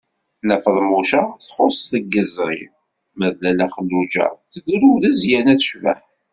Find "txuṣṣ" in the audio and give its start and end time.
1.45-1.79